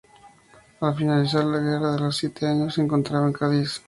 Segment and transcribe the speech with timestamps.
[0.79, 3.79] Al finalizar la Guerra de los Siete Años, se encontraba en Cádiz.